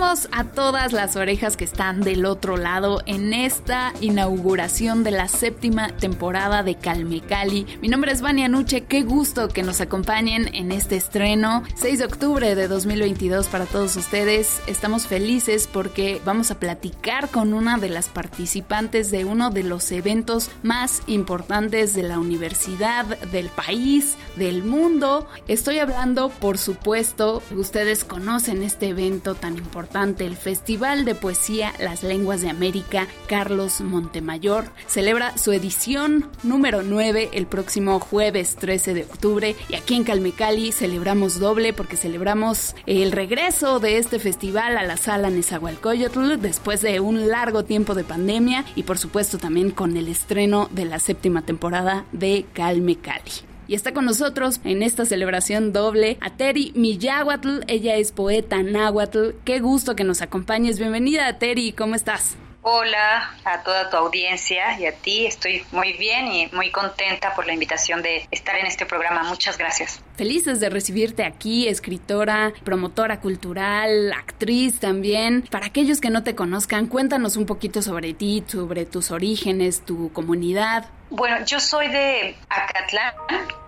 [0.00, 5.94] A todas las orejas que están del otro lado en esta inauguración de la séptima
[5.94, 7.66] temporada de Calme Cali.
[7.82, 11.64] Mi nombre es Vania Nuche, qué gusto que nos acompañen en este estreno.
[11.74, 14.62] 6 de octubre de 2022 para todos ustedes.
[14.66, 19.92] Estamos felices porque vamos a platicar con una de las participantes de uno de los
[19.92, 25.28] eventos más importantes de la universidad, del país, del mundo.
[25.46, 32.04] Estoy hablando, por supuesto, ustedes conocen este evento tan importante, el Festival de Poesía Las
[32.04, 34.70] Lenguas de América Carlos Montemayor.
[34.86, 40.70] Celebra su edición número 9 el próximo jueves 13 de octubre y aquí en Calmecali
[40.70, 47.00] celebramos doble porque celebramos el regreso de este festival a la sala Nezahualcóyotl después de
[47.00, 51.42] un largo tiempo de pandemia y por supuesto también con el estreno de la séptima
[51.42, 53.49] temporada de Calmecali.
[53.70, 57.60] Y está con nosotros en esta celebración doble a Teri Miyahuatl.
[57.68, 59.30] Ella es poeta náhuatl.
[59.44, 60.80] Qué gusto que nos acompañes.
[60.80, 61.70] Bienvenida, Teri.
[61.70, 62.36] ¿Cómo estás?
[62.62, 65.24] Hola a toda tu audiencia y a ti.
[65.24, 69.22] Estoy muy bien y muy contenta por la invitación de estar en este programa.
[69.22, 70.02] Muchas gracias.
[70.16, 75.42] Felices de recibirte aquí, escritora, promotora cultural, actriz también.
[75.48, 80.12] Para aquellos que no te conozcan, cuéntanos un poquito sobre ti, sobre tus orígenes, tu
[80.12, 80.90] comunidad.
[81.08, 83.14] Bueno, yo soy de Acatlán,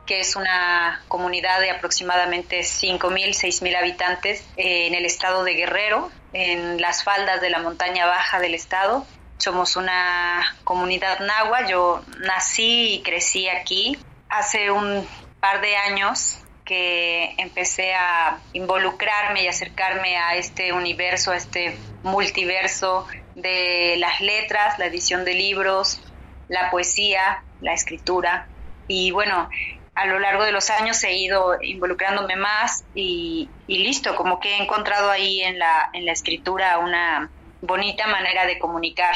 [0.06, 6.10] que es una comunidad de aproximadamente 5.000, 6.000 habitantes eh, en el estado de Guerrero,
[6.32, 9.06] en las faldas de la montaña baja del estado.
[9.38, 13.98] Somos una comunidad nahua, yo nací y crecí aquí.
[14.28, 15.06] Hace un
[15.40, 23.06] par de años que empecé a involucrarme y acercarme a este universo, a este multiverso
[23.34, 26.00] de las letras, la edición de libros,
[26.48, 28.46] la poesía, la escritura.
[28.88, 29.48] Y bueno,
[29.94, 34.62] a lo largo de los años he ido involucrándome más y, listo, como que he
[34.62, 37.30] encontrado ahí en la, en la escritura una
[37.60, 39.14] bonita manera de comunicar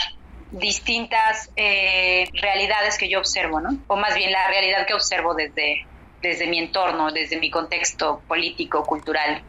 [0.50, 3.78] distintas eh, realidades que yo observo, ¿no?
[3.88, 5.86] O más bien la realidad que observo desde,
[6.22, 9.42] desde mi entorno, desde mi contexto político, cultural.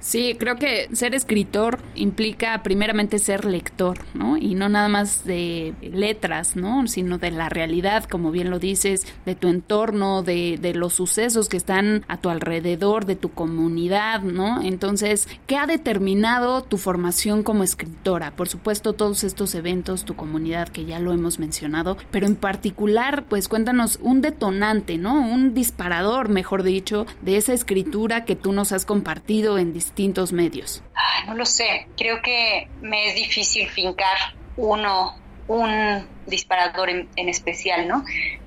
[0.00, 4.38] Sí, creo que ser escritor implica primeramente ser lector, ¿no?
[4.38, 6.86] Y no nada más de letras, ¿no?
[6.86, 11.50] Sino de la realidad, como bien lo dices, de tu entorno, de, de los sucesos
[11.50, 14.62] que están a tu alrededor, de tu comunidad, ¿no?
[14.62, 18.30] Entonces, ¿qué ha determinado tu formación como escritora?
[18.30, 23.26] Por supuesto, todos estos eventos, tu comunidad, que ya lo hemos mencionado, pero en particular,
[23.28, 25.20] pues cuéntanos un detonante, ¿no?
[25.20, 29.89] Un disparador, mejor dicho, de esa escritura que tú nos has compartido en distintos
[30.32, 30.82] medios?
[31.26, 34.16] no lo sé, creo que me es difícil fincar
[34.56, 35.16] uno,
[35.48, 38.04] un disparador en, especial, ¿no?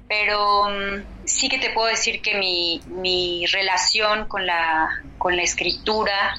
[0.08, 5.44] Pero mm, sí que te puedo decir que mi, mi relación con la, con la
[5.44, 6.36] escritura,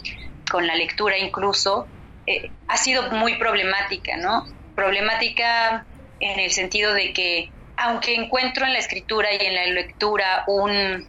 [0.50, 1.86] con la lectura incluso,
[2.26, 4.46] eh, ha sido muy problemática, ¿no?
[4.74, 5.86] Problemática
[6.20, 11.06] en el sentido de que aunque encuentro en la escritura y en la lectura un,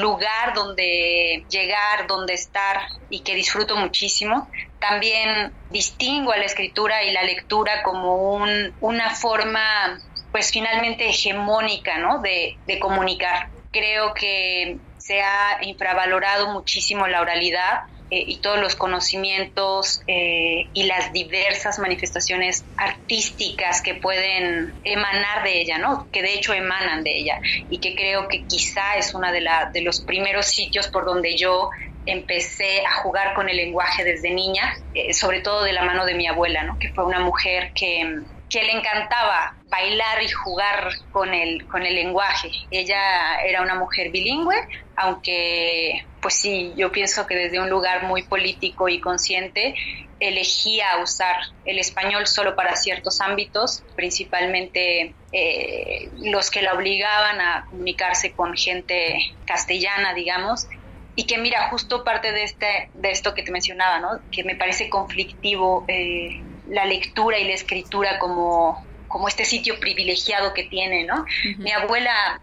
[0.00, 7.12] lugar donde llegar, donde estar y que disfruto muchísimo, también distingo a la escritura y
[7.12, 8.44] la lectura como
[8.80, 9.98] una forma,
[10.30, 12.20] pues finalmente hegemónica, ¿no?
[12.20, 13.48] De, de comunicar.
[13.70, 17.82] Creo que se ha infravalorado muchísimo la oralidad
[18.14, 25.60] eh, y todos los conocimientos eh, y las diversas manifestaciones artísticas que pueden emanar de
[25.60, 26.08] ella, ¿no?
[26.12, 29.82] Que de hecho emanan de ella y que creo que quizá es una de, de
[29.82, 31.70] los primeros sitios por donde yo
[32.06, 36.14] empecé a jugar con el lenguaje desde niña, eh, sobre todo de la mano de
[36.14, 36.76] mi abuela, ¿no?
[36.78, 38.22] Que fue una mujer que
[38.54, 42.52] que le encantaba bailar y jugar con el, con el lenguaje.
[42.70, 44.54] Ella era una mujer bilingüe,
[44.94, 49.74] aunque pues sí, yo pienso que desde un lugar muy político y consciente
[50.20, 51.36] elegía usar
[51.66, 58.56] el español solo para ciertos ámbitos, principalmente eh, los que la obligaban a comunicarse con
[58.56, 60.66] gente castellana, digamos,
[61.14, 64.22] y que mira, justo parte de, este, de esto que te mencionaba, ¿no?
[64.30, 65.84] que me parece conflictivo.
[65.88, 71.26] Eh, la lectura y la escritura como, como este sitio privilegiado que tiene, ¿no?
[71.58, 72.40] Mi abuela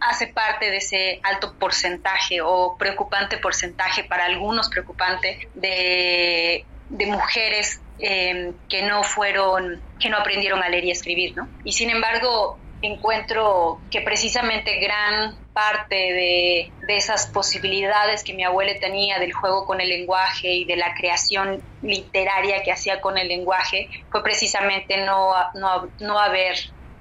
[0.00, 6.64] hace parte de ese alto porcentaje o preocupante porcentaje, para algunos preocupante, de,
[7.06, 11.48] mujeres em, que no fueron, que no aprendieron a leer y escribir, ¿no?
[11.64, 18.72] Y sin embargo, encuentro que precisamente gran parte de, de, esas posibilidades que mi abuela
[18.80, 23.28] tenía del juego con el lenguaje y de la creación literaria que hacía con el
[23.28, 26.56] lenguaje fue precisamente no, no, no haber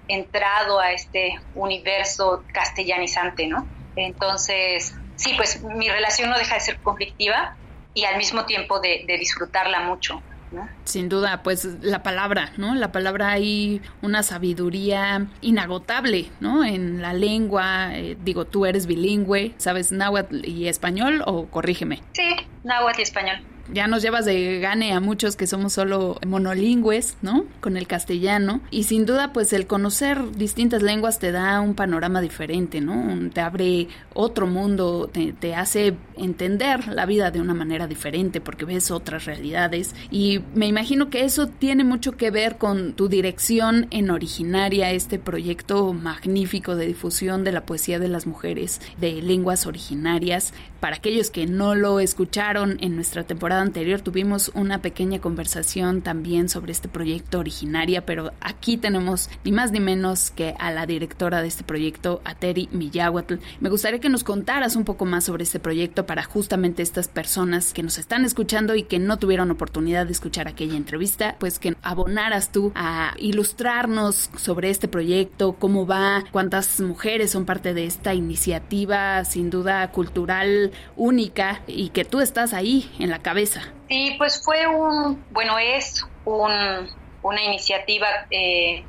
[0.10, 3.66] entrado a este universo castellanizante, ¿no?
[3.96, 7.56] Entonces, sí, pues mi relación no deja de ser conflictiva
[7.94, 10.22] y al mismo tiempo de, disfrutarla mucho.
[10.52, 10.68] ¿no?
[10.84, 12.74] Sin duda, pues la palabra, ¿no?
[12.74, 16.66] La palabra hay una sabiduría inagotable, ¿no?
[16.66, 22.02] En la lengua, eh, digo, tú eres bilingüe, ¿sabes náhuatl y español o corrígeme?
[22.14, 27.18] Sí, náhuatl y español ya nos llevas de gane a muchos que somos solo monolingües,
[27.21, 27.45] ¿no?
[27.62, 28.62] Con el castellano.
[28.71, 33.30] Y sin duda, pues el conocer distintas lenguas te da un panorama diferente, ¿no?
[33.31, 38.66] Te abre otro mundo, te, te hace entender la vida de una manera diferente porque
[38.66, 39.95] ves otras realidades.
[40.12, 45.19] Y me imagino que eso tiene mucho que ver con tu dirección en originaria, este
[45.19, 50.54] proyecto magnífico de difusión de la poesía de las mujeres de lenguas originarias.
[50.80, 56.50] Para aquellos que no lo escucharon en nuestra temporada anterior tuvimos una pequeña conversación también
[56.50, 61.42] sobre este proyecto originaria, pero aquí tenemos ni más ni menos que a la directora
[61.42, 63.36] de este proyecto, a Terry Miyahuatl.
[63.60, 67.74] Me gustaría que nos contaras un poco más sobre este proyecto para justamente estas personas
[67.74, 71.76] que nos están escuchando y que no tuvieron oportunidad de escuchar aquella entrevista, pues que
[71.82, 78.14] abonaras tú a ilustrarnos sobre este proyecto, cómo va, cuántas mujeres son parte de esta
[78.14, 83.39] iniciativa, sin duda cultural única y que tú estás ahí en la cabeza
[83.88, 86.90] Sí, pues fue un, bueno, es un,
[87.22, 88.84] una iniciativa eh,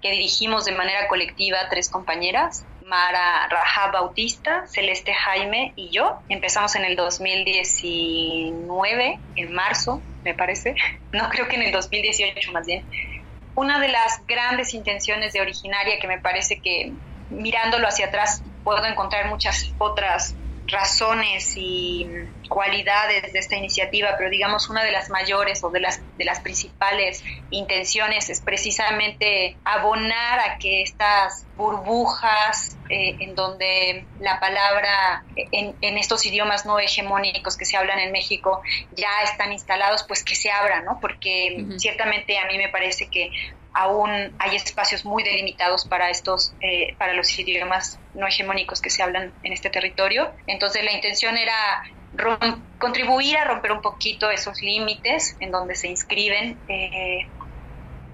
[0.00, 6.20] que dirigimos de manera colectiva tres compañeras, Mara Raja Bautista, Celeste Jaime y yo.
[6.28, 10.76] Empezamos en el 2019, en marzo, me parece.
[11.12, 12.84] No creo que en el 2018 más bien.
[13.54, 16.92] Una de las grandes intenciones de Originaria que me parece que
[17.30, 20.36] mirándolo hacia atrás puedo encontrar muchas otras
[20.68, 22.06] razones y
[22.48, 26.40] cualidades de esta iniciativa, pero digamos una de las mayores o de las, de las
[26.40, 35.74] principales intenciones es precisamente abonar a que estas burbujas eh, en donde la palabra en,
[35.80, 38.62] en, estos idiomas no hegemónicos que se hablan en México
[38.94, 40.98] ya están instalados, pues que se abran, ¿no?
[41.00, 43.30] Porque ciertamente a mí me parece que
[43.76, 49.02] aún hay espacios muy delimitados para estos, eh, para los idiomas no hegemónicos que se
[49.02, 50.32] hablan en este territorio.
[50.46, 51.82] Entonces la intención era
[52.78, 57.26] contribuir a romper un poquito esos límites en donde se inscriben eh,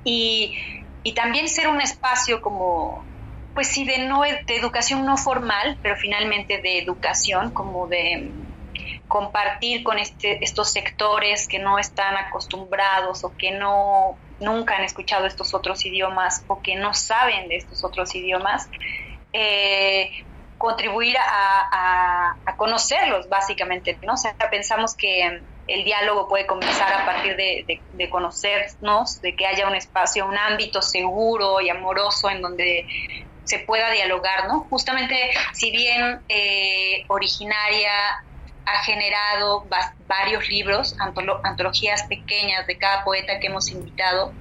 [0.03, 0.59] y,
[1.05, 3.05] y, también ser un espacio como,
[3.55, 8.33] pues sí, de, no, de educación no formal, pero finalmente de educación, como de
[9.07, 15.27] compartir con este, estos sectores que no están acostumbrados o que no nunca han escuchado
[15.27, 18.69] estos otros idiomas o que no saben de estos otros idiomas,
[19.33, 20.11] eh,
[20.59, 24.13] contribuir a, conocerlos básicamente, ¿no?
[24.13, 29.67] O sea, pensamos que el diálogo puede comenzar a partir de, conocernos, de que haya
[29.67, 32.87] un espacio, un ámbito seguro y amoroso en donde
[33.43, 34.61] se pueda dialogar, ¿no?
[34.71, 37.91] Justamente, si bien eh, originaria
[38.65, 39.67] ha generado
[40.07, 44.33] varios libros, antologías pequeñas de cada poeta que hemos invitado.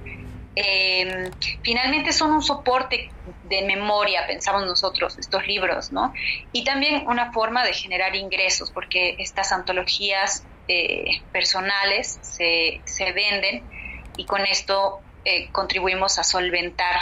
[0.54, 1.30] Em,
[1.62, 3.10] finalmente son un soporte
[3.44, 6.12] de memoria, pensamos nosotros, estos libros, ¿no?
[6.52, 13.64] Y también una forma de generar ingresos, porque estas antologías eh, personales se, se, venden
[14.16, 16.96] y con esto eh, contribuimos a solventar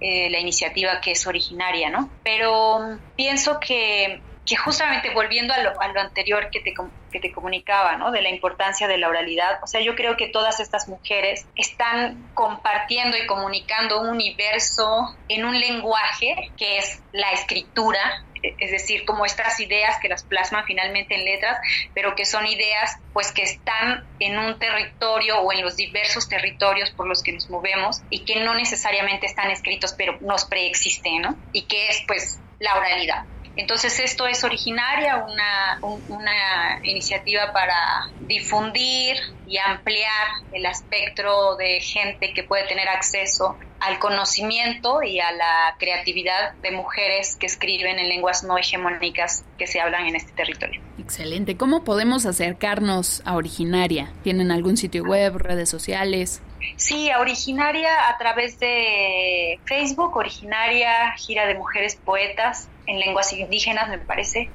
[0.00, 2.10] eh, la iniciativa que es originaria, ¿no?
[2.22, 6.74] Pero pienso que que justamente volviendo a lo, anterior que te,
[7.10, 8.10] que te comunicaba, ¿no?
[8.10, 12.30] De la importancia de la oralidad, o sea, yo creo que todas estas mujeres están
[12.34, 19.24] compartiendo y comunicando un universo en un lenguaje que es la escritura, es decir, como
[19.24, 21.58] estas ideas que las plasman finalmente en letras,
[21.94, 26.90] pero que son ideas pues que están en un territorio o en los diversos territorios
[26.90, 31.36] por los que nos movemos y que no necesariamente están escritos, pero nos preexisten, ¿no?
[31.54, 33.24] Y que es pues la oralidad.
[33.56, 42.32] Entonces esto es originaria, una, una iniciativa para difundir y ampliar el espectro de gente
[42.34, 48.08] que puede tener acceso al conocimiento y a la creatividad de mujeres que escriben en
[48.08, 50.80] lenguas no hegemónicas que se hablan en este territorio.
[50.98, 51.56] Excelente.
[51.56, 54.12] ¿Cómo podemos acercarnos a Originaria?
[54.22, 56.42] ¿Tienen algún sitio web, redes sociales?
[56.76, 63.98] Sí, originaria a través de Facebook, originaria gira de mujeres poetas en lenguas indígenas, me
[63.98, 64.50] parece.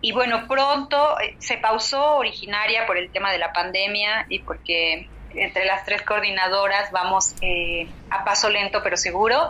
[0.00, 5.08] Y bueno, pronto eh, se pausó originaria por el tema de la pandemia y porque
[5.34, 9.48] entre las tres coordinadoras vamos eh, a paso lento pero seguro.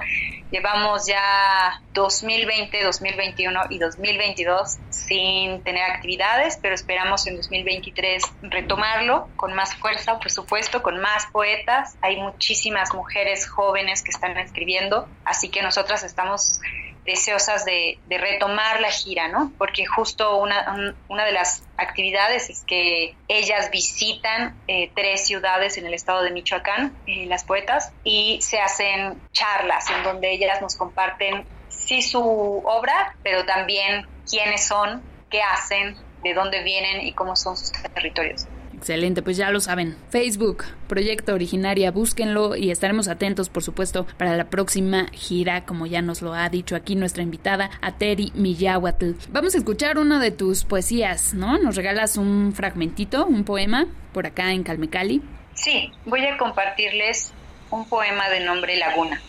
[0.51, 9.55] Llevamos ya 2020, 2021 y 2022 sin tener actividades, pero esperamos en 2023 retomarlo con
[9.55, 11.97] más fuerza, por supuesto, con más poetas.
[12.01, 16.61] Hay muchísimas mujeres jóvenes que están escribiendo, así que nosotras estamos
[17.07, 19.53] deseosas de, retomar la gira, ¿no?
[19.59, 25.87] Porque justo una, una, de las actividades es que ellas visitan eh, tres ciudades en
[25.87, 30.77] el estado de Michoacán, eh, las poetas, y se hacen charlas en donde ellas nos
[30.77, 37.37] comparten sí su obra, pero también quiénes son, qué hacen, de dónde vienen y cómo
[37.37, 38.47] son sus territorios.
[38.87, 39.97] Excelente, pues ya lo saben.
[40.11, 46.03] Facebook, Proyecto Originaria, búsquenlo y estaremos atentos, por supuesto, para la próxima gira, como ya
[46.03, 49.15] nos lo ha dicho aquí nuestra invitada, Ateri Miyahuatl.
[49.31, 51.59] Vamos a escuchar una de tus poesías, ¿no?
[51.59, 55.21] ¿Nos regalas un fragmentito, un poema, por acá en Calmecali?
[55.55, 57.33] Sí, voy a compartirles
[57.73, 59.21] un poema de nombre Laguna.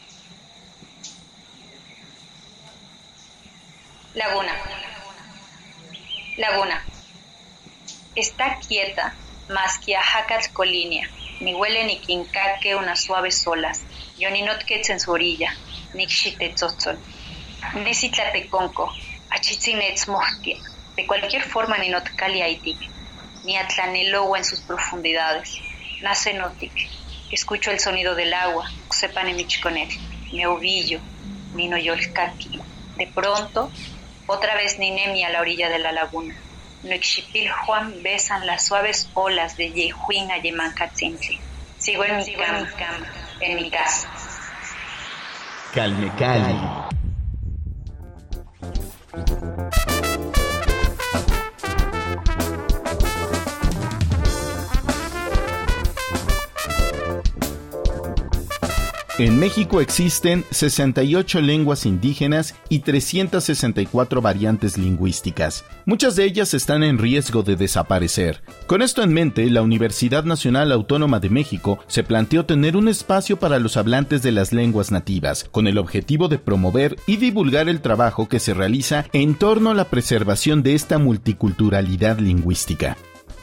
[4.14, 4.52] Laguna.
[6.38, 6.84] Laguna.
[8.14, 9.16] Está quieta
[9.50, 11.08] a colinia,
[11.39, 13.86] ni huele ni quincaque unas suaves olas,
[14.18, 15.50] yoninotquetz en su orilla,
[15.94, 17.00] ni xitetzotzol,
[17.75, 18.92] ni citlateconco,
[19.30, 20.58] achitzinetz mohtia,
[20.96, 22.80] de cualquier forma ni notkali aitik,
[23.44, 25.58] ni atlanelowa en sus profundidades,
[26.01, 26.74] nace notic,
[27.32, 29.92] escucho el sonido del agua, sepan michconet,
[30.34, 31.00] me ovillo,
[31.54, 32.60] ni noyolcaqui,
[32.96, 33.72] de pronto,
[34.25, 36.47] otra vez Ninemi a la orilla de la laguna
[36.84, 41.39] Nuexipil Juan besan las suaves olas de Yehuin a Yemancatzintli.
[41.77, 42.67] Sigo en mi cama,
[43.39, 44.10] en mi casa.
[45.74, 46.87] Calme, calme.
[59.19, 65.65] En México existen 68 lenguas indígenas y 364 variantes lingüísticas.
[65.86, 68.43] Muchas de ellas están en riesgo de desaparecer.
[68.67, 73.39] Con esto en mente, la Universidad Nacional Autónoma de México se planteó tener un espacio
[73.39, 77.81] para los hablantes de las lenguas nativas, con el objetivo de promover y divulgar el
[77.81, 82.97] trabajo que se realiza en torno a la preservación de esta multiculturalidad lingüística.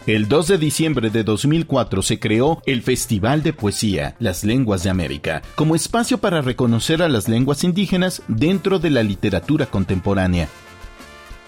[0.06, 4.90] El 2 de diciembre de 2004 se creó el Festival de Poesía, Las Lenguas de
[4.90, 10.46] América, como espacio para reconocer a las lenguas indígenas dentro de la literatura contemporánea.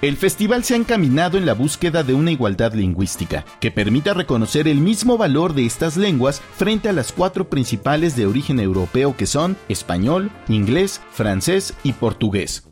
[0.01, 4.69] El festival se ha encaminado en la búsqueda de una igualdad lingüística que permita reconocer
[4.69, 9.27] el mismo valor de estas lenguas frente a las cuatro principales de origen europeo que
[9.27, 12.66] son español, inglés, francés y portugués.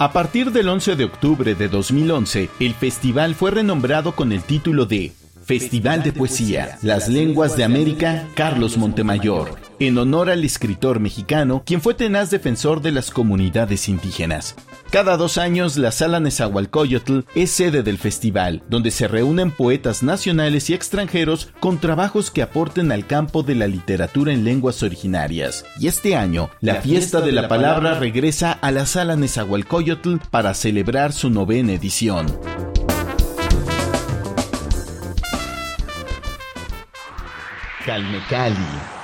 [0.00, 4.86] A partir del 11 de octubre de 2011, el festival fue renombrado con el título
[4.86, 5.10] de
[5.44, 11.80] Festival de Poesía, Las Lenguas de América, Carlos Montemayor, en honor al escritor mexicano, quien
[11.80, 14.54] fue tenaz defensor de las comunidades indígenas.
[14.90, 20.70] Cada dos años, la Sala Nezahualcóyotl es sede del festival, donde se reúnen poetas nacionales
[20.70, 25.64] y extranjeros con trabajos que aporten al campo de la literatura en lenguas originarias.
[25.78, 31.12] Y este año, la, fiesta, de la, palabra, regresa a la Sala Nezahualcóyotl para celebrar
[31.12, 32.26] su novena edición.
[37.84, 38.97] Calme Cali.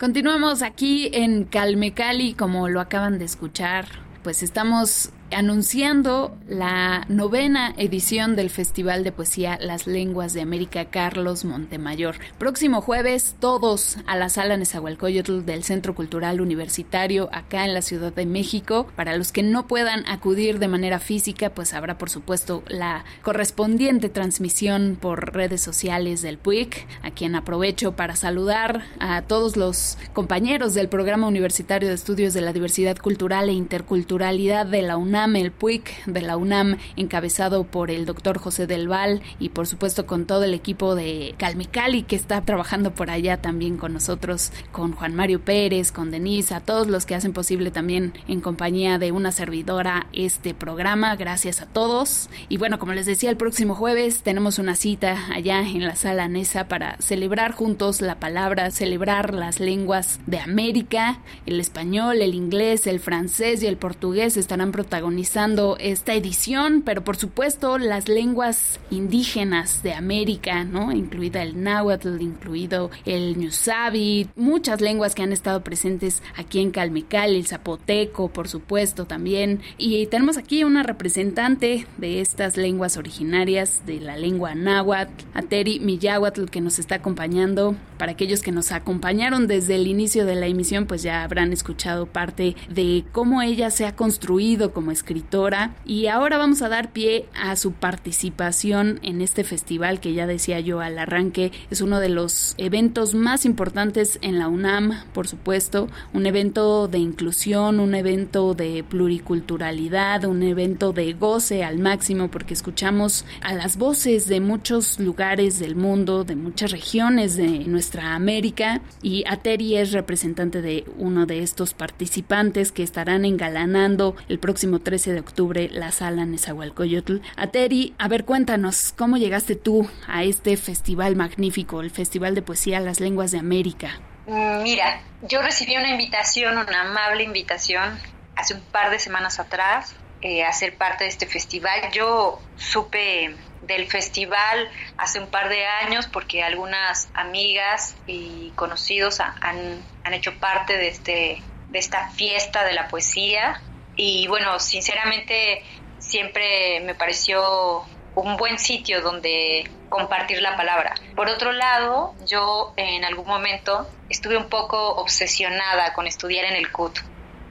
[0.00, 3.84] Continuamos aquí en Calme Cali, como lo acaban de escuchar.
[4.22, 11.44] Pues estamos anunciando la novena edición del Festival de Poesía Las Lenguas de América Carlos
[11.44, 12.16] Montemayor.
[12.38, 18.12] Próximo jueves, todos a la sala Nezahualcóyotl del Centro Cultural Universitario acá en la Ciudad
[18.12, 18.86] de México.
[18.96, 24.08] Para los que no puedan acudir de manera física, pues habrá por supuesto la correspondiente
[24.08, 30.74] transmisión por redes sociales del PUIC, a quien aprovecho para saludar a todos los compañeros
[30.74, 35.52] del Programa Universitario de Estudios de la Diversidad Cultural e Interculturalidad de la UNAM el
[35.52, 40.24] PUIC de la UNAM, encabezado por el doctor José del Val y por supuesto con
[40.24, 45.14] todo el equipo de Calmecali que está trabajando por allá también con nosotros, con Juan
[45.14, 49.30] Mario Pérez, con Denise, a todos los que hacen posible también en compañía de una
[49.30, 51.16] servidora este programa.
[51.16, 52.30] Gracias a todos.
[52.48, 56.28] Y bueno, como les decía, el próximo jueves tenemos una cita allá en la sala
[56.28, 62.86] Nesa para celebrar juntos la palabra, celebrar las lenguas de América, el español, el inglés,
[62.86, 68.78] el francés y el portugués estarán protagonizados protagonizando esta edición, pero por supuesto las lenguas
[68.90, 70.92] indígenas de América, ¿no?
[70.92, 77.34] Incluida el náhuatl, incluido el ñusabi, muchas lenguas que han estado presentes aquí en Calmecal,
[77.34, 79.60] el zapoteco, por supuesto, también.
[79.78, 86.44] Y tenemos aquí una representante de estas lenguas originarias de la lengua náhuatl, Ateri Miyahuatl,
[86.44, 87.74] que nos está acompañando.
[87.98, 92.06] Para aquellos que nos acompañaron desde el inicio de la emisión, pues ya habrán escuchado
[92.06, 95.74] parte de cómo ella se ha construido como escritora.
[95.84, 100.60] Y ahora vamos a dar pie a su participación en este festival que ya decía
[100.60, 101.52] yo al arranque.
[101.70, 105.88] Es uno de los eventos más importantes en la UNAM, por supuesto.
[106.12, 112.54] Un evento de inclusión, un evento de pluriculturalidad, un evento de goce al máximo porque
[112.54, 118.82] escuchamos a las voces de muchos lugares del mundo, de muchas regiones de nuestra América
[119.02, 125.12] y Ateri es representante de uno de estos participantes que estarán engalanando el próximo 13
[125.12, 127.18] de octubre la sala Nezahualcóyotl.
[127.36, 132.80] Ateri, a ver, cuéntanos, ¿cómo llegaste tú a este festival magnífico, el Festival de Poesía
[132.80, 134.00] Las Lenguas de América?
[134.26, 138.00] Mm, mira, yo recibí una invitación, una amable invitación,
[138.34, 141.92] hace un par de semanas atrás eh, a ser parte de este festival.
[141.92, 149.84] Yo supe del festival hace un par de años porque algunas amigas y conocidos han,
[150.02, 153.62] han hecho parte de, este, de esta fiesta de la poesía
[154.02, 155.62] y bueno, sinceramente
[155.98, 160.94] siempre me pareció un buen sitio donde compartir la palabra.
[161.14, 166.72] Por otro lado, yo en algún momento estuve un poco obsesionada con estudiar en el
[166.72, 166.98] CUT.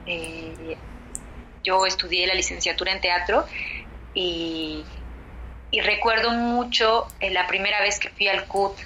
[0.06, 0.76] Eh,
[1.62, 3.46] yo estudié la licenciatura en teatro
[4.12, 4.84] y
[5.70, 8.76] y recuerdo mucho eh, la primera vez que fui al CUT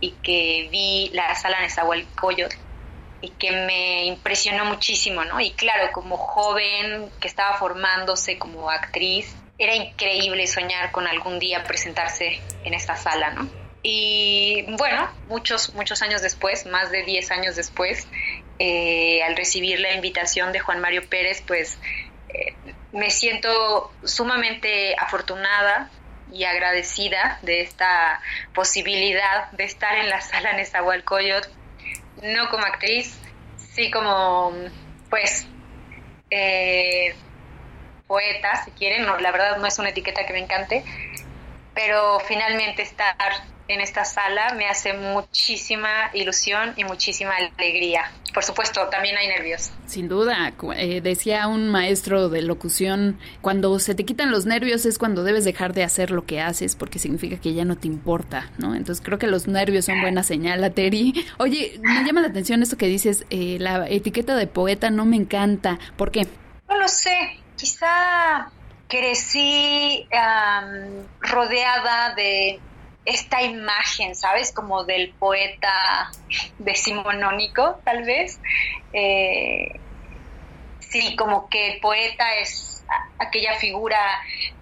[0.00, 2.56] y que vi la sala Nezahualcóyotl
[3.20, 5.40] y que me impresionó muchísimo, ¿no?
[5.40, 11.64] Y claro, como joven que estaba formándose como actriz, era increíble soñar con algún día
[11.64, 13.48] presentarse en esta sala, ¿no?
[13.82, 18.06] Y bueno, muchos, muchos años después, más de 10 años después,
[18.58, 21.78] eh, al recibir la invitación de Juan Mario Pérez, pues
[22.28, 22.54] eh,
[22.92, 25.90] me siento sumamente afortunada
[26.32, 28.20] y agradecida de esta
[28.54, 31.48] posibilidad de estar en la sala Nezahualcóyotl,
[32.22, 33.18] no como actriz,
[33.56, 34.52] sí como,
[35.10, 35.46] pues,
[36.30, 37.14] eh,
[38.06, 40.84] poeta, si quieren, no, la verdad no es una etiqueta que me encante,
[41.74, 43.14] pero finalmente estar
[43.68, 48.10] en esta sala me hace muchísima ilusión y muchísima alegría.
[48.32, 49.70] Por supuesto, también hay nervios.
[49.86, 54.98] Sin duda, eh, decía un maestro de locución, cuando se te quitan los nervios es
[54.98, 58.50] cuando debes dejar de hacer lo que haces porque significa que ya no te importa,
[58.58, 58.74] ¿no?
[58.74, 61.26] Entonces creo que los nervios son buena señal, Terry.
[61.38, 65.16] Oye, me llama la atención esto que dices, eh, la etiqueta de poeta no me
[65.16, 65.78] encanta.
[65.96, 66.26] ¿Por qué?
[66.68, 68.50] No lo sé, quizá
[68.88, 70.06] crecí
[71.20, 72.58] rodeada de
[73.08, 74.52] esta imagen, ¿sabes?
[74.52, 76.10] Como del poeta
[76.58, 78.38] decimonónico, tal vez.
[78.92, 79.72] Eh,
[80.80, 82.84] sí, como que poeta es
[83.18, 83.98] aquella figura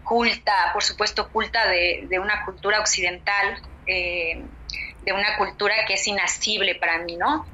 [0.05, 4.43] culta, por supuesto culta de, una cultura occidental, eh,
[5.03, 7.47] de una cultura que es inasible para mí, ¿no?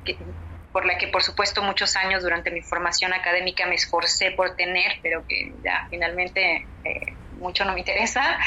[0.73, 4.93] por la que por supuesto muchos años durante mi formación académica me esforcé por tener,
[5.03, 8.39] pero que ya finalmente eh, mucho no me interesa.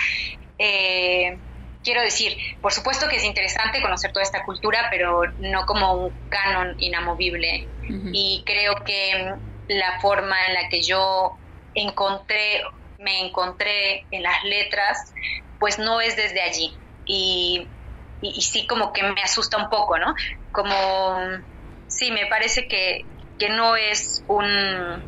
[1.85, 6.13] Quiero decir, por supuesto que es interesante conocer toda esta cultura, pero no como un
[6.27, 7.69] canon inamovible.
[8.11, 9.35] Y creo que
[9.67, 11.37] la forma en la que yo
[11.75, 12.63] encontré,
[12.97, 14.97] me encontré en las letras,
[15.59, 16.75] pues no es desde allí.
[17.05, 17.69] Y,
[18.21, 20.15] y, sí como que me asusta un poco, ¿no?
[20.51, 20.73] Como,
[21.87, 23.01] sí, me parece que,
[23.37, 25.05] que no es un,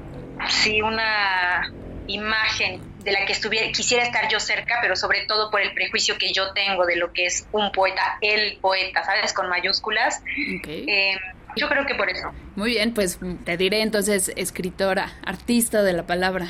[0.48, 1.74] sí, una
[2.06, 6.17] imagen de la que estuviera, quisiera estar yo cerca, pero sobre todo por el prejuicio
[6.17, 9.32] que yo tengo de lo que es un poeta, el poeta, ¿sabes?
[9.32, 10.22] Con mayúsculas.
[10.67, 11.17] Eh,
[11.56, 12.34] yo creo que por eso.
[12.58, 16.50] Muy bien, pues te diré entonces escritora, artista de la palabra.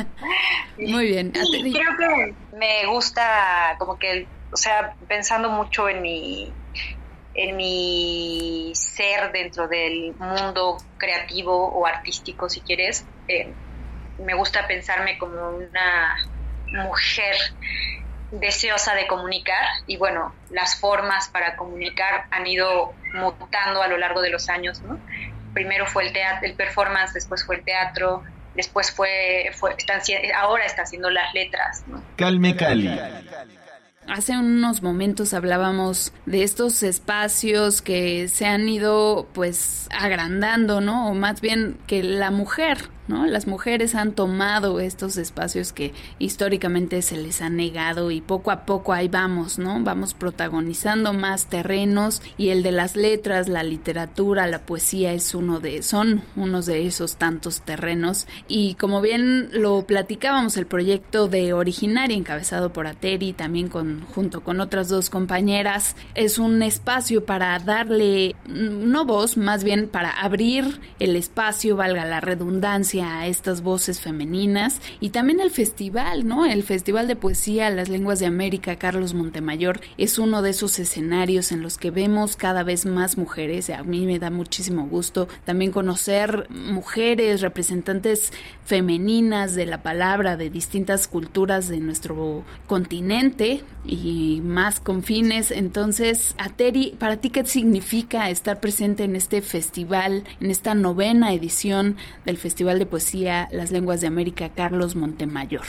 [0.76, 1.32] Muy bien.
[1.32, 6.52] creo que me gusta como que, o sea, pensando mucho en mi
[7.32, 13.54] en mi ser dentro del mundo creativo o artístico, si quieres, eh,
[14.18, 16.16] me gusta pensarme como una
[16.84, 17.34] mujer
[18.30, 24.20] deseosa de comunicar y bueno, las formas para comunicar han ido mutando a lo largo
[24.20, 24.98] de los años, ¿no?
[25.54, 28.22] Primero fue el teatro, el performance, después fue el teatro,
[28.54, 30.00] después fue, fue están,
[30.36, 32.02] ahora está haciendo las letras, ¿no?
[32.16, 32.90] Calme Cali.
[34.06, 41.10] Hace unos momentos hablábamos de estos espacios que se han ido pues agrandando, ¿no?
[41.10, 42.78] O más bien que la mujer
[43.08, 43.26] ¿no?
[43.26, 48.64] Las mujeres han tomado estos espacios que históricamente se les ha negado y poco a
[48.64, 49.82] poco ahí vamos, ¿no?
[49.82, 55.60] Vamos protagonizando más terrenos y el de las letras, la literatura, la poesía es uno
[55.60, 61.52] de son unos de esos tantos terrenos y como bien lo platicábamos el proyecto de
[61.52, 68.36] Originaria encabezado por Ateri también junto con otras dos compañeras es un espacio para darle
[68.46, 74.00] mm, no voz, más bien para abrir el espacio, valga la redundancia, a estas voces
[74.00, 76.46] femeninas y también el festival, ¿no?
[76.46, 81.52] El Festival de Poesía Las Lenguas de América Carlos Montemayor es uno de esos escenarios
[81.52, 83.70] en los que vemos cada vez más mujeres.
[83.70, 88.32] A mí me da muchísimo gusto también conocer mujeres, representantes
[88.64, 95.50] femeninas de la palabra de distintas culturas de nuestro continente y más confines.
[95.50, 101.96] Entonces, Ateri, ¿para ti qué significa estar presente en este festival, en esta novena edición
[102.24, 105.64] del Festival de Poesía Las Lenguas de América Carlos Montemayor?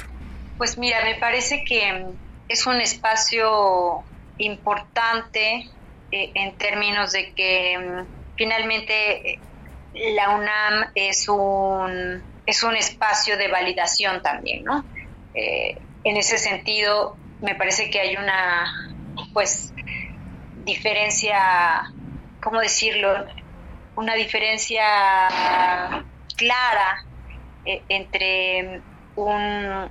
[0.57, 2.05] Pues mira, me parece que
[2.49, 4.03] es un espacio
[4.37, 5.69] importante
[6.11, 9.39] eh, en términos de que mm, finalmente eh,
[10.15, 14.83] la UNAM es un, es un espacio de validación también, ¿no?
[15.33, 18.93] Eh, en ese sentido, me parece que hay una,
[19.33, 19.73] pues,
[20.65, 21.83] diferencia,
[22.41, 23.25] ¿cómo decirlo?
[23.95, 24.83] Una diferencia
[26.35, 27.05] clara
[27.65, 28.81] entre
[29.15, 29.89] un,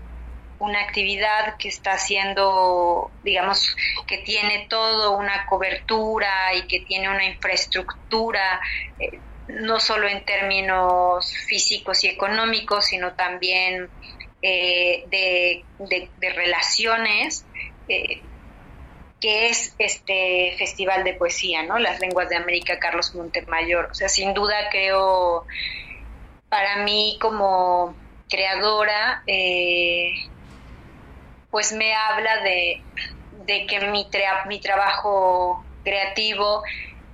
[0.58, 3.76] una actividad que está haciendo, digamos,
[4.06, 8.60] que tiene todo una cobertura y que tiene una infraestructura,
[8.98, 13.88] eh, no solo en términos físicos y económicos, sino también
[14.42, 17.44] eh, de, relaciones,
[17.88, 18.20] eh,
[19.20, 21.78] que es este Festival de Poesía, ¿no?
[21.78, 23.88] Las Lenguas de América, Carlos Montemayor.
[23.90, 25.44] O sea, sin duda creo,
[26.48, 27.94] para mí como
[28.28, 30.12] creadora, eh,
[31.50, 32.82] pues me habla de,
[33.66, 34.08] que mi,
[34.46, 36.62] mi trabajo creativo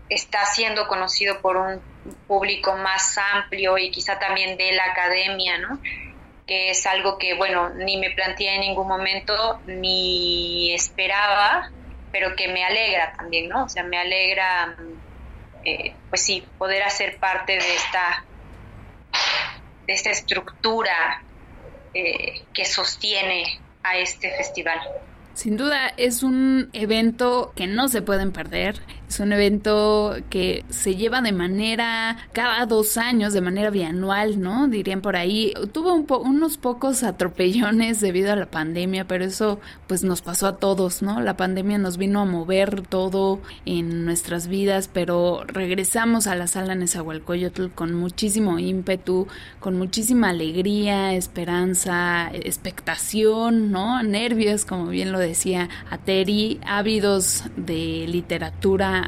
[0.09, 1.81] está siendo conocido por un
[2.27, 5.81] público más amplio y quizá también de la academia, ¿no?
[6.47, 11.71] que es algo que, bueno, ni me planteé en ningún momento, ni esperaba,
[12.13, 13.65] pero que me alegra también, ¿no?
[13.65, 14.77] O sea, me alegra,
[15.65, 18.25] eh, pues sí, poder hacer parte de esta,
[19.87, 21.23] de esta estructura
[21.93, 24.79] eh, que sostiene a este festival.
[25.35, 28.81] Sin duda es un evento que no se pueden perder.
[29.15, 34.67] Es un evento que se lleva de manera cada dos años, de manera bianual, ¿no?
[34.67, 35.55] Dirían por ahí.
[35.71, 41.01] Tuvo unos pocos atropellones debido a la pandemia, pero eso pues nos pasó a todos,
[41.01, 41.21] ¿no?
[41.21, 46.75] La pandemia nos vino a mover todo en nuestras vidas, pero regresamos a la sala
[46.75, 49.29] Nezahualcóyotl con muchísimo ímpetu,
[49.61, 54.03] con muchísima alegría, esperanza, expectación, ¿no?
[54.03, 59.04] Nervios, como bien lo decía Ateri, ávidos de literatura,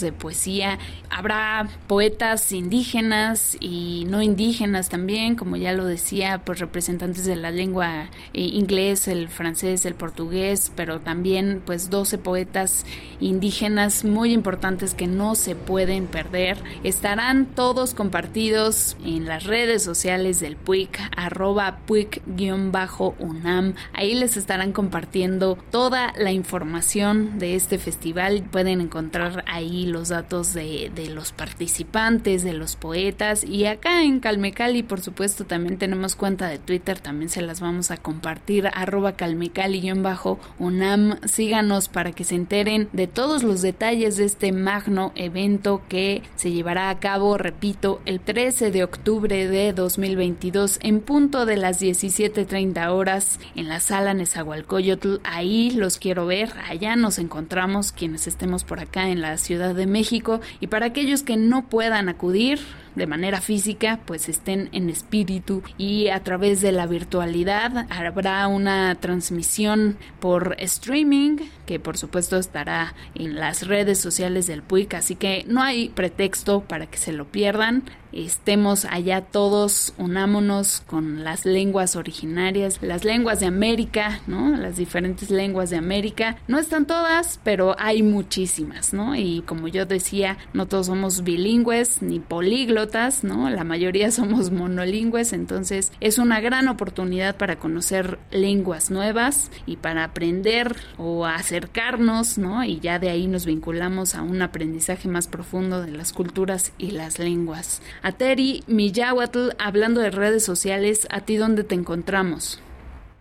[0.00, 0.78] de poesía.
[1.10, 7.50] Habrá poetas indígenas y no indígenas también, como ya lo decía, pues representantes de la
[7.50, 12.86] lengua eh, inglés, el francés, el portugués, pero también pues 12 poetas
[13.20, 16.58] indígenas muy importantes que no se pueden perder.
[16.84, 23.74] Estarán todos compartidos en las redes sociales del PUIC, arroba PUIC-UNAM.
[23.92, 28.42] Ahí les estarán compartiendo toda la información de este festival.
[28.50, 33.44] Pueden encontrar ahí los datos de, los participantes, de los poetas.
[33.44, 37.00] Y acá en Calmecali, por supuesto, también tenemos cuenta de Twitter.
[37.00, 38.68] También se las vamos a compartir.
[38.72, 41.20] Arroba Calmecali-UNAM.
[41.24, 46.52] Síganos para que se enteren de todos los detalles de este magno evento que se
[46.52, 52.90] llevará a cabo, repito, el 13 de octubre de 2022 en punto de las 17.30
[52.90, 55.16] horas en la sala Nezahualcóyotl.
[55.24, 59.86] Ahí los quiero ver, allá nos encontramos quienes estemos por acá en la Ciudad de
[59.86, 60.40] México.
[60.60, 62.58] Y para aquellos que no puedan acudir,
[62.94, 68.94] de manera física, pues estén en espíritu y a través de la virtualidad habrá una
[68.96, 75.44] transmisión por streaming que por supuesto estará en las redes sociales del PUIC, así que
[75.46, 77.84] no hay pretexto para que se lo pierdan.
[78.12, 84.56] Estemos allá todos, unámonos con las lenguas originarias, las lenguas de América, ¿no?
[84.56, 86.36] Las diferentes lenguas de América.
[86.48, 89.14] No están todas, pero hay muchísimas, ¿no?
[89.14, 92.79] Y como yo decía, no todos somos bilingües ni políglotas
[93.24, 93.50] ¿no?
[93.50, 100.04] La mayoría somos monolingües, entonces es una gran oportunidad para conocer lenguas nuevas y para
[100.04, 102.64] aprender o acercarnos, ¿no?
[102.64, 106.92] Y ya de ahí nos vinculamos a un aprendizaje más profundo de las culturas y
[106.92, 107.82] las lenguas.
[108.02, 112.60] Ateri Miyahuatl, hablando de redes sociales, ¿a ti dónde te encontramos?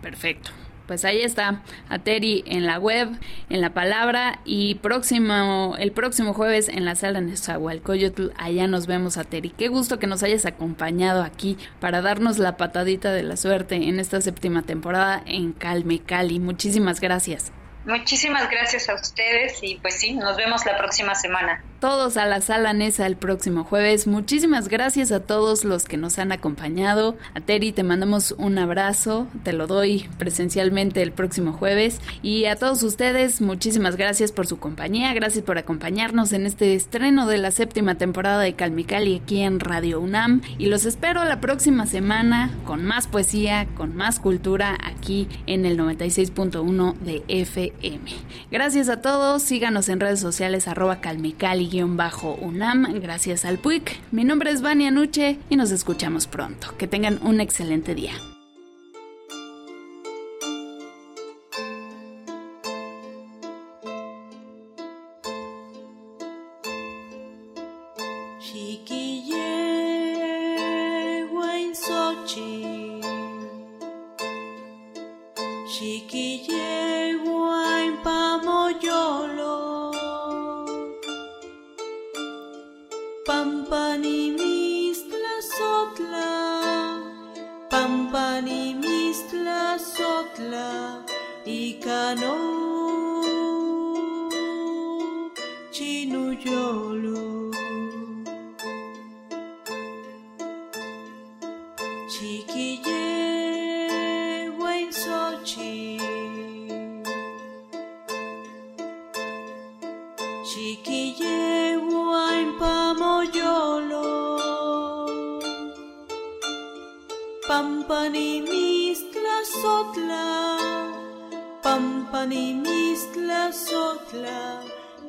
[0.02, 0.50] Perfecto.
[0.90, 3.10] Pues ahí está, Ateri en la web,
[3.48, 8.88] en la palabra y próximo, el próximo jueves en la sala de Nezahualcóyotl, allá nos
[8.88, 9.50] vemos Ateri.
[9.50, 14.00] Qué gusto que nos hayas acompañado aquí para darnos la patadita de la suerte en
[14.00, 16.40] esta séptima temporada en Calme Cali.
[16.40, 17.52] Muchísimas gracias.
[17.84, 22.42] Muchísimas gracias a ustedes y pues sí, nos vemos la próxima semana todos a la
[22.42, 24.06] sala Nesa el próximo jueves.
[24.06, 27.16] Muchísimas gracias a todos los que nos han acompañado.
[27.34, 32.00] A Terry te mandamos un abrazo, te lo doy presencialmente el próximo jueves.
[32.22, 37.26] Y a todos ustedes, muchísimas gracias por su compañía, gracias por acompañarnos en este estreno
[37.26, 40.42] de la séptima temporada de Calmicali aquí en Radio UNAM.
[40.58, 45.78] Y los espero la próxima semana con más poesía, con más cultura aquí en el
[45.78, 48.10] 96.1 de FM.
[48.50, 53.98] Gracias a todos, síganos en redes sociales arroba Calmicali unam gracias al PUIC.
[54.10, 56.76] Mi nombre es Vania Nuche y nos escuchamos pronto.
[56.76, 58.12] Que tengan un excelente día.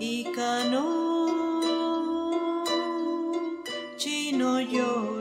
[0.02, 0.84] y cano
[3.98, 5.21] chino yo.